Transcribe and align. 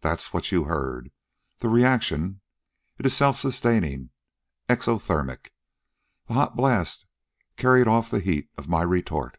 That's 0.00 0.32
what 0.32 0.50
you 0.50 0.64
heard 0.64 1.12
the 1.58 1.68
reaction. 1.68 2.40
It 2.98 3.06
it 3.06 3.10
self 3.10 3.38
sustaining, 3.38 4.10
exothermic. 4.68 5.52
That 6.26 6.34
hot 6.34 6.56
blast 6.56 7.06
carried 7.56 7.86
off 7.86 8.10
the 8.10 8.18
heat 8.18 8.50
of 8.58 8.66
my 8.66 8.82
retort." 8.82 9.38